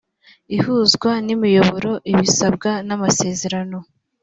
[0.55, 3.77] ihuzwa ry imiyoboro ibisabwa n amasezerano